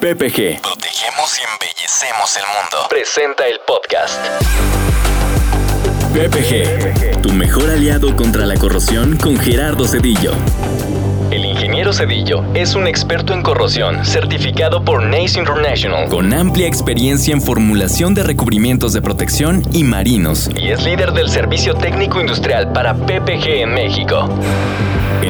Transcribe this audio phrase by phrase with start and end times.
[0.00, 0.62] PPG.
[0.62, 2.88] Protegemos y embellecemos el mundo.
[2.88, 4.18] Presenta el podcast.
[6.14, 10.32] PPG, tu mejor aliado contra la corrosión con Gerardo Cedillo.
[11.30, 17.34] El ingeniero Cedillo es un experto en corrosión, certificado por NACE International, con amplia experiencia
[17.34, 22.72] en formulación de recubrimientos de protección y marinos, y es líder del servicio técnico industrial
[22.72, 24.28] para PPG en México.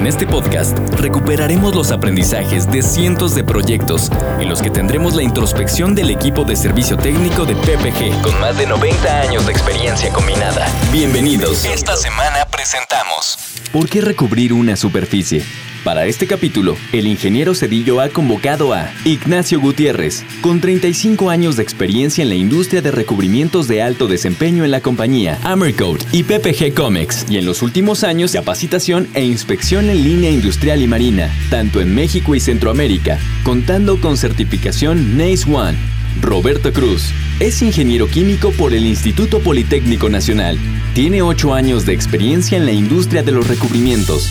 [0.00, 4.10] En este podcast recuperaremos los aprendizajes de cientos de proyectos
[4.40, 8.56] en los que tendremos la introspección del equipo de servicio técnico de PPG con más
[8.56, 10.66] de 90 años de experiencia combinada.
[10.90, 11.66] Bienvenidos.
[11.66, 13.36] Esta semana presentamos
[13.72, 15.44] ¿Por qué recubrir una superficie?
[15.84, 21.62] Para este capítulo, el ingeniero Cedillo ha convocado a Ignacio Gutiérrez, con 35 años de
[21.62, 26.74] experiencia en la industria de recubrimientos de alto desempeño en la compañía Amercoat y PPG
[26.74, 31.80] Comex, y en los últimos años capacitación e inspección en línea industrial y marina, tanto
[31.80, 35.78] en México y Centroamérica, contando con certificación NACE One.
[36.20, 40.58] Roberto Cruz es ingeniero químico por el Instituto Politécnico Nacional.
[40.92, 44.30] Tiene 8 años de experiencia en la industria de los recubrimientos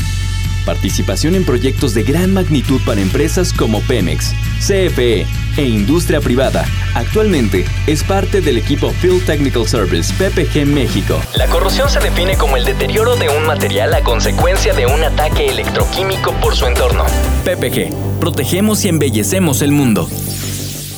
[0.69, 5.25] Participación en proyectos de gran magnitud para empresas como Pemex, CFE
[5.57, 6.63] e industria privada.
[6.93, 11.19] Actualmente es parte del equipo Field Technical Service PPG México.
[11.35, 15.47] La corrosión se define como el deterioro de un material a consecuencia de un ataque
[15.47, 17.03] electroquímico por su entorno.
[17.45, 20.07] PPG, protegemos y embellecemos el mundo.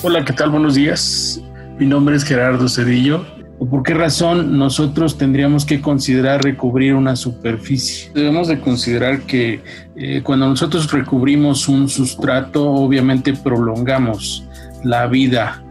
[0.02, 0.50] Hola, ¿qué tal?
[0.50, 1.40] Buenos días.
[1.80, 3.26] Mi nombre es Gerardo Cedillo
[3.62, 8.10] ¿O por qué razón nosotros tendríamos que considerar recubrir una superficie?
[8.12, 9.62] Debemos de considerar que
[9.96, 14.44] eh, cuando nosotros recubrimos un sustrato, obviamente prolongamos
[14.84, 15.64] la vida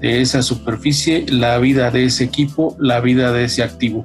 [0.00, 4.02] de esa superficie, la vida de ese equipo, la vida de ese activo.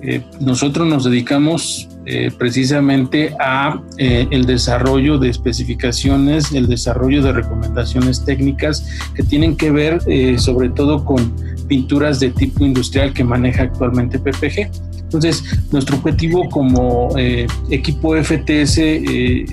[0.00, 8.24] Eh, nosotros nos dedicamos eh, precisamente a el desarrollo de especificaciones, el desarrollo de recomendaciones
[8.24, 10.00] técnicas que tienen que ver
[10.38, 11.34] sobre todo con
[11.68, 14.70] pinturas de tipo industrial que maneja actualmente PPG.
[15.08, 19.46] Entonces, nuestro objetivo como eh, equipo FTS eh,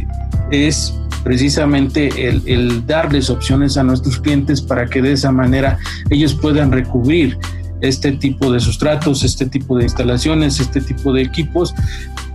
[0.51, 0.93] es
[1.23, 5.77] precisamente el, darles opciones a nuestros clientes para que de esa manera
[6.09, 7.37] ellos puedan recubrir
[7.87, 11.73] este tipo de sustratos, este tipo de instalaciones, este tipo de equipos,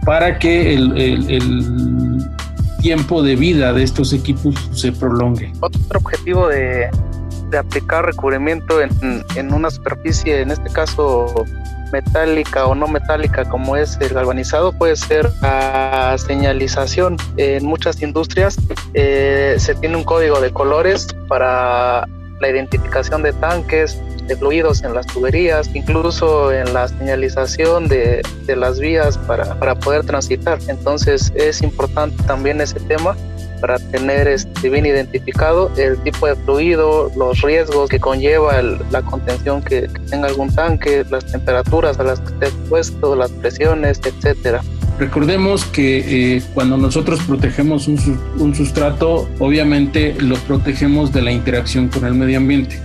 [0.04, 2.26] para que el,
[2.80, 5.52] tiempo de vida de estos equipos se prolongue.
[5.60, 6.88] Otro objetivo de,
[7.58, 11.44] aplicar recubrimiento en, una superficie, en este caso
[11.92, 17.16] metálica o no metálica como es el galvanizado, puede ser la señalización.
[17.36, 18.56] En muchas industrias
[18.94, 22.08] eh, se tiene un código de colores para
[22.40, 24.00] la identificación de tanques,
[24.30, 30.04] de fluidos en las tuberías, incluso en la señalización de, las vías para, para poder
[30.04, 30.58] transitar.
[30.68, 33.16] Entonces es importante también ese tema
[33.60, 39.62] para tener este, bien identificado el tipo de fluido, los riesgos que conlleva la contención
[39.62, 44.62] que, tenga algún tanque, las temperaturas a las que esté expuesto, las presiones, etcétera.
[44.98, 47.98] Recordemos que eh, cuando nosotros protegemos un,
[48.38, 52.80] un sustrato, obviamente lo protegemos de la interacción con el medio ambiente.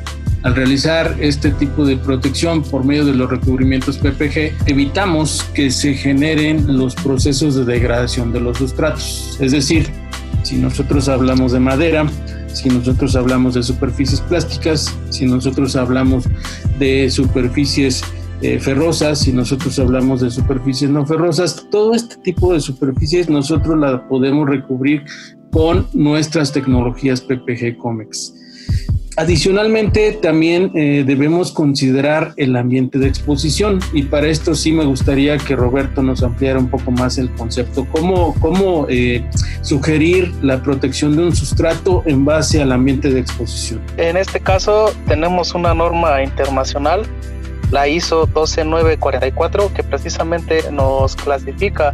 [0.45, 5.95] Al realizar este tipo de protección por medio de los recubrimientos PPG, evitamos que se
[5.95, 9.39] generen los procesos de degradación de los sustratos.
[9.41, 9.89] Es decir,
[10.43, 12.05] si nosotros hablamos de madera,
[12.53, 16.25] si nosotros hablamos de superficies plásticas, si nosotros hablamos
[16.77, 18.03] de superficies
[18.43, 23.79] eh, ferrosas, si nosotros hablamos de superficies no ferrosas, todo este tipo de superficies nosotros
[23.79, 25.05] la podemos recubrir
[25.51, 28.35] con nuestras tecnologías PPG Comex.
[29.17, 35.37] Adicionalmente, también eh, debemos considerar el ambiente de exposición y para esto sí me gustaría
[35.37, 37.87] que Roberto nos ampliara un poco más el concepto.
[37.91, 39.25] ¿Cómo, cómo eh,
[39.61, 43.81] sugerir la protección de un sustrato en base al ambiente de exposición?
[43.95, 47.03] En este caso tenemos una norma internacional,
[47.71, 51.93] la ISO 12944, que precisamente nos clasifica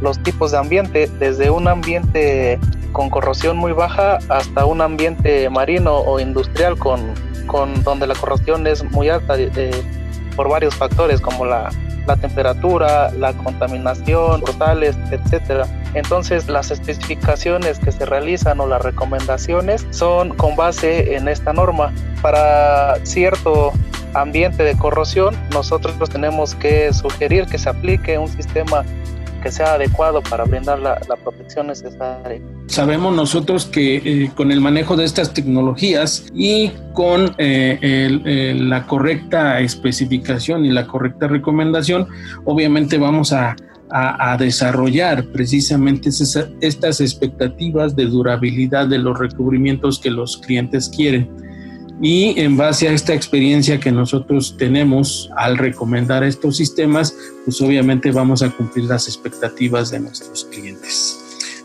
[0.00, 2.58] los tipos de ambiente desde un ambiente
[2.94, 7.12] con corrosión muy baja hasta un ambiente marino o industrial con,
[7.46, 9.34] con donde la corrosión es muy alta
[10.36, 11.70] por varios factores como la,
[12.06, 15.66] la temperatura, la contaminación, portales, etcétera.
[15.94, 21.92] Entonces, las especificaciones que se realizan o las recomendaciones son con base en esta norma.
[22.22, 23.72] Para cierto
[24.14, 28.84] ambiente de corrosión, nosotros tenemos que sugerir que se aplique un sistema
[29.44, 32.40] que sea adecuado para brindar la, protección necesaria.
[32.66, 39.60] Sabemos nosotros que eh, con el manejo de estas tecnologías y con eh, la correcta
[39.60, 42.08] especificación y la correcta recomendación,
[42.46, 43.54] obviamente vamos a,
[43.90, 51.28] a, desarrollar precisamente estas expectativas de durabilidad de los recubrimientos que los clientes quieren.
[52.00, 58.10] Y en base a esta experiencia que nosotros tenemos al recomendar estos sistemas, pues obviamente
[58.10, 61.20] vamos a cumplir las expectativas de nuestros clientes.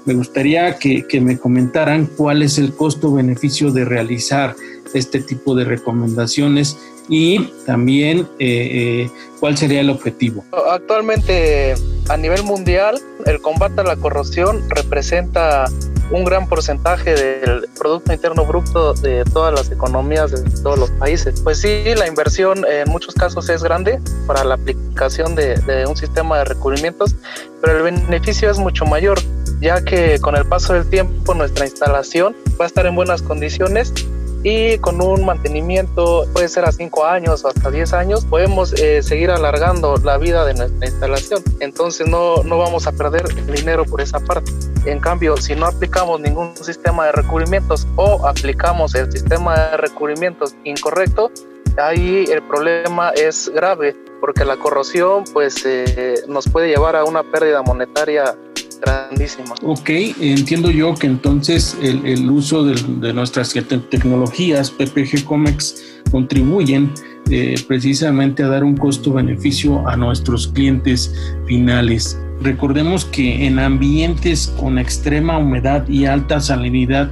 [0.05, 4.55] Me gustaría que, que me comentaran cuál es el costo-beneficio de realizar
[4.93, 6.77] este tipo de recomendaciones
[7.09, 10.45] y también eh, eh, cuál sería el objetivo.
[10.71, 11.73] Actualmente
[12.07, 15.65] a nivel mundial el combate a la corrosión representa
[16.11, 21.41] un gran porcentaje del Producto Interno Bruto de todas las economías de todos los países.
[21.41, 26.39] Pues sí, la inversión en muchos casos es grande para la aplicación de, un sistema
[26.39, 27.15] de recubrimientos,
[27.61, 29.19] pero el beneficio es mucho mayor,
[29.61, 33.94] ya que con el paso del tiempo nuestra instalación va a estar en buenas condiciones
[34.44, 39.01] y con un mantenimiento puede ser a 5 años o hasta 10 años podemos eh,
[39.03, 41.44] seguir alargando la vida de nuestra instalación.
[41.59, 44.51] Entonces no, no vamos a perder dinero por esa parte.
[44.86, 50.56] En cambio si no aplicamos ningún sistema de recubrimientos o aplicamos el sistema de recubrimientos
[50.63, 51.31] incorrecto
[51.77, 57.24] ahí el problema es grave porque la corrosión pues eh, nos puede llevar a una
[57.24, 58.36] pérdida monetaria
[59.63, 59.89] Ok,
[60.19, 63.53] entiendo yo que entonces el, uso de, nuestras
[63.89, 66.91] tecnologías PPG Comex contribuyen
[67.29, 71.13] eh, precisamente a dar un costo-beneficio a nuestros clientes
[71.45, 72.17] finales.
[72.41, 77.11] Recordemos que en ambientes con extrema humedad y alta salinidad,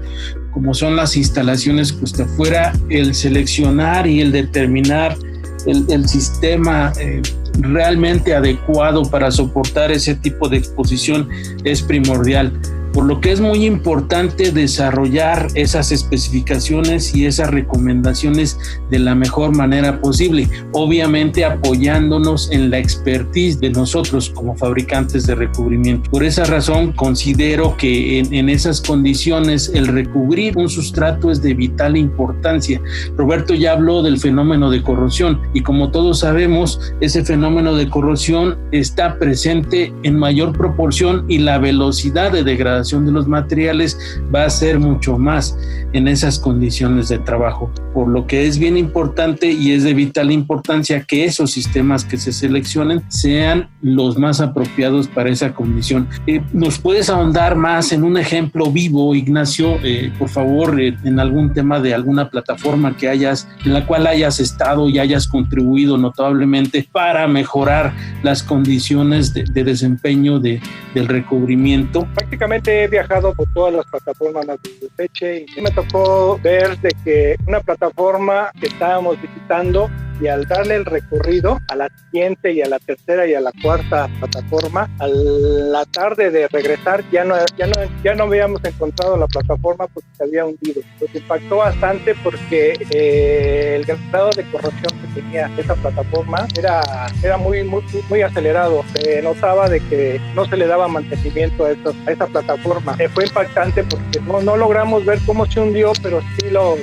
[0.51, 5.17] como son las instalaciones pues afuera, el seleccionar y el determinar
[5.65, 7.21] el, sistema eh,
[7.59, 11.29] realmente adecuado para soportar ese tipo de exposición
[11.63, 12.53] es primordial
[12.97, 18.57] por lo que es muy importante desarrollar esas especificaciones y esas recomendaciones
[18.89, 25.35] de la mejor manera posible, obviamente apoyándonos en la expertise de nosotros como fabricantes de
[25.35, 26.09] recubrimiento.
[26.09, 31.97] Por esa razón considero que en, esas condiciones el recubrir un sustrato es de vital
[31.97, 32.81] importancia.
[33.15, 38.57] Roberto ya habló del fenómeno de corrosión y como todos sabemos, ese fenómeno de corrosión
[38.71, 43.97] está presente en mayor proporción y la velocidad de degradación de los materiales
[44.33, 45.57] va a ser mucho más
[45.93, 47.71] en esas condiciones de trabajo.
[47.93, 52.17] Por lo que es bien importante y es de vital importancia que esos sistemas que
[52.17, 56.07] se seleccionen sean los más apropiados para esa condición.
[56.27, 61.19] Eh, ¿Nos puedes ahondar más en un ejemplo vivo, Ignacio, eh, por favor, eh, en
[61.19, 65.97] algún tema de alguna plataforma que hayas, en la cual hayas estado y hayas contribuido
[65.97, 67.93] notablemente para mejorar
[68.23, 70.61] las condiciones de, de desempeño de,
[70.93, 72.07] del recubrimiento?
[72.13, 77.37] Prácticamente he viajado por todas las plataformas de Peche y me tocó ver de que
[77.47, 82.69] una plataforma que estábamos visitando y al darle el recorrido a la siguiente y a
[82.69, 87.67] la tercera y a la cuarta plataforma, a la tarde de regresar ya no, ya
[87.67, 87.73] no,
[88.03, 90.81] ya no habíamos encontrado la plataforma porque se había hundido.
[90.99, 96.81] Nos impactó bastante porque eh, el grado de corrosión que tenía esa plataforma era,
[97.21, 98.83] era muy, muy, muy acelerado.
[98.93, 102.95] Se notaba de que no se le daba mantenimiento a, a esa plataforma.
[102.99, 106.75] Eh, fue impactante porque no, no logramos ver cómo se hundió, pero sí lo,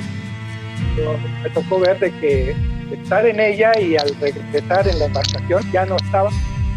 [0.97, 5.63] lo me tocó ver de que estar en ella y al regresar en la embarcación
[5.73, 6.31] ya no estaba.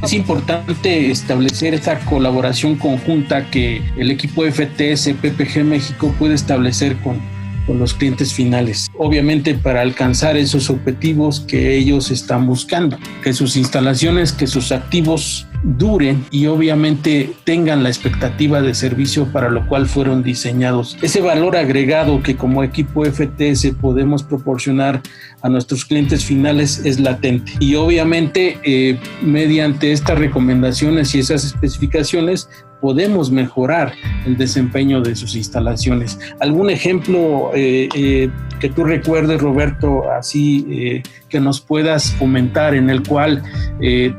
[0.03, 7.19] Es importante establecer esa colaboración conjunta que el equipo FTS PPG México puede establecer con,
[7.67, 8.89] con los clientes finales.
[8.97, 15.45] Obviamente para alcanzar esos objetivos que ellos están buscando, que sus instalaciones, que sus activos
[15.63, 20.97] duren y obviamente tengan la expectativa de servicio para lo cual fueron diseñados.
[21.01, 25.01] Ese valor agregado que como equipo FTS podemos proporcionar
[25.41, 27.53] a nuestros clientes finales es latente.
[27.59, 32.49] Y obviamente eh, mediante estas recomendaciones y esas especificaciones
[32.81, 33.93] podemos mejorar
[34.25, 36.19] el desempeño de sus instalaciones.
[36.39, 38.29] ¿Algún ejemplo eh, eh,
[38.59, 43.43] que tú recuerdes, Roberto, así que nos puedas comentar en el cual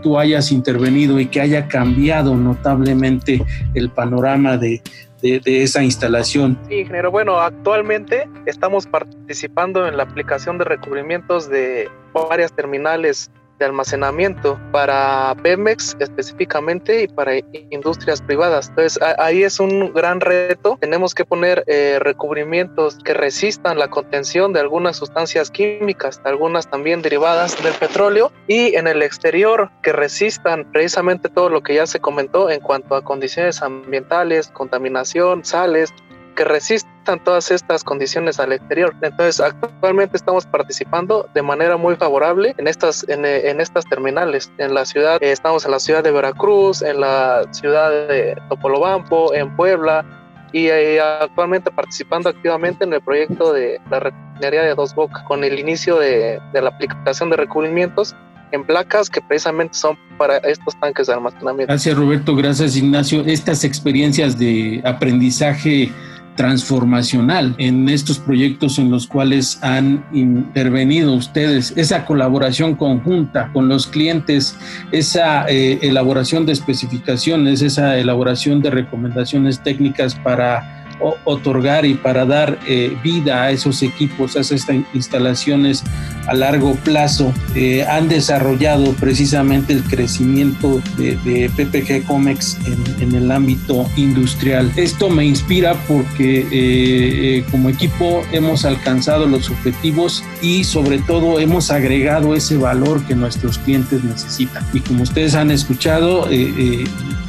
[0.02, 4.80] tú hayas intervenido y que haya cambiado notablemente el panorama de,
[5.22, 6.58] de, esa instalación.
[6.68, 7.10] Sí, ingeniero.
[7.10, 15.34] Bueno, actualmente estamos participando en la aplicación de recubrimientos de varias terminales de almacenamiento para
[15.42, 17.32] Pemex específicamente y para
[17.70, 18.68] industrias privadas.
[18.68, 20.78] Entonces ahí es un gran reto.
[20.80, 27.02] Tenemos que poner eh, recubrimientos que resistan la contención de algunas sustancias químicas, algunas también
[27.02, 32.00] derivadas del petróleo y en el exterior que resistan precisamente todo lo que ya se
[32.00, 35.92] comentó en cuanto a condiciones ambientales, contaminación, sales,
[36.38, 38.94] que resistan todas estas condiciones al exterior.
[39.02, 44.52] Entonces, actualmente estamos participando de manera muy favorable en estas, en, en estas terminales.
[44.58, 49.56] En la ciudad, estamos en la ciudad de Veracruz, en la ciudad de Topolobampo, en
[49.56, 50.04] Puebla,
[50.52, 55.42] y eh, actualmente participando activamente en el proyecto de la refinería de Dos Bocas con
[55.42, 58.14] el inicio de, de, la aplicación de recubrimientos
[58.52, 61.70] en placas que precisamente son para estos tanques de almacenamiento.
[61.70, 63.22] Gracias Roberto, gracias Ignacio.
[63.26, 65.92] Estas experiencias de aprendizaje
[66.38, 73.88] transformacional en estos proyectos en los cuales han intervenido ustedes, esa colaboración conjunta con los
[73.88, 74.56] clientes,
[74.92, 80.77] esa eh, elaboración de especificaciones, esa elaboración de recomendaciones técnicas para
[81.24, 85.84] otorgar y para dar eh, vida a esos equipos, a esas instalaciones
[86.26, 92.58] a largo plazo, eh, han desarrollado precisamente el crecimiento de, PPG Comex
[93.00, 94.70] en, el ámbito industrial.
[94.76, 101.70] Esto me inspira porque eh, como equipo hemos alcanzado los objetivos y sobre todo hemos
[101.70, 104.66] agregado ese valor que nuestros clientes necesitan.
[104.74, 106.28] Y como ustedes han escuchado,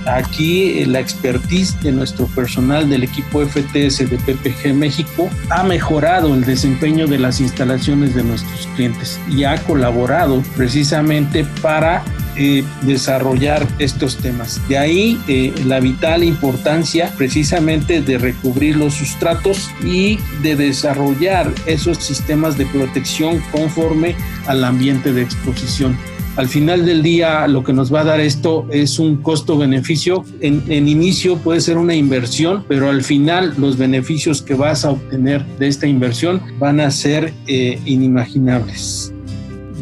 [0.05, 6.45] aquí la expertise de nuestro personal del equipo FTS de PPG México ha mejorado el
[6.45, 12.03] desempeño de las instalaciones de nuestros clientes y ha colaborado precisamente para
[12.41, 14.61] eh, desarrollar estos temas.
[14.69, 21.97] De ahí eh, la vital importancia precisamente de recubrir los sustratos y de desarrollar esos
[21.97, 24.15] sistemas de protección conforme
[24.47, 25.97] al ambiente de exposición.
[26.35, 30.23] Al final del día, lo que nos va a dar esto es un costo-beneficio.
[30.39, 35.45] En, inicio puede ser una inversión, pero al final los beneficios que vas a obtener
[35.57, 39.13] de esta inversión van a ser eh, inimaginables.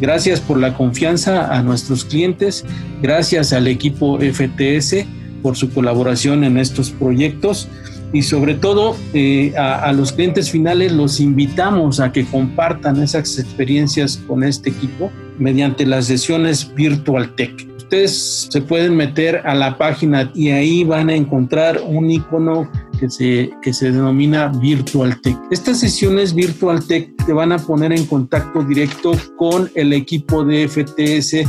[0.00, 2.64] Gracias por la confianza a nuestros clientes,
[3.02, 5.06] gracias al equipo FTS
[5.42, 7.68] por su colaboración en estos proyectos
[8.12, 14.22] y sobre todo eh, a, los clientes finales los invitamos a que compartan esas experiencias
[14.26, 17.52] con este equipo mediante las sesiones Virtual Tech.
[17.76, 23.08] Ustedes se pueden meter a la página y ahí van a encontrar un icono que
[23.08, 25.36] se, que se denomina Virtual Tech.
[25.50, 30.68] Estas sesiones Virtual Tech te van a poner en contacto directo con el equipo de
[30.68, 31.48] FTS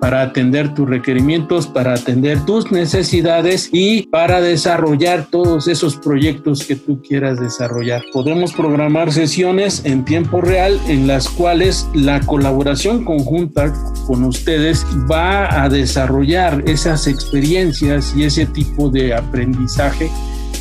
[0.00, 6.76] para atender tus requerimientos, para atender tus necesidades y para desarrollar todos esos proyectos que
[6.76, 8.02] tú quieras desarrollar.
[8.12, 13.72] Podemos programar sesiones en tiempo real en las cuales la colaboración conjunta
[14.06, 20.10] con ustedes va a desarrollar esas experiencias y ese tipo de aprendizaje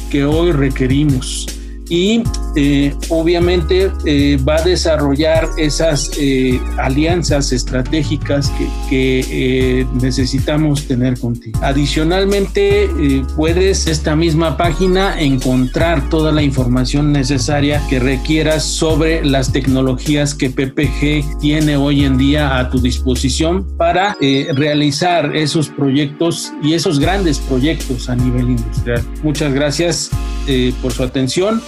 [0.10, 1.57] que hoy requerimos
[1.90, 2.24] y
[2.56, 8.52] eh, obviamente eh, va a desarrollar esas eh, alianzas estratégicas
[8.90, 11.60] que, necesitamos tener contigo.
[11.62, 12.90] Adicionalmente,
[13.36, 20.50] puedes esta misma página encontrar toda la información necesaria que requieras sobre las tecnologías que
[20.50, 27.40] PPG tiene hoy en día a tu disposición para realizar esos proyectos y esos grandes
[27.40, 29.04] proyectos a nivel industrial.
[29.24, 30.10] Muchas gracias
[30.82, 31.62] por su atención.